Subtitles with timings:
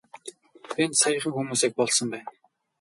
[0.81, 2.29] Энд саяхан хүмүүсийг булсан байна.